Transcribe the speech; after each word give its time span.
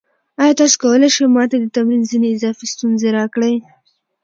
ایا 0.41 0.53
تاسو 0.59 0.75
کولی 0.83 1.09
شئ 1.15 1.25
ما 1.35 1.43
ته 1.49 1.55
د 1.59 1.65
تمرین 1.75 2.01
ځینې 2.11 2.27
اضافي 2.35 2.65
ستونزې 2.73 3.09
راکړئ؟ 3.17 3.55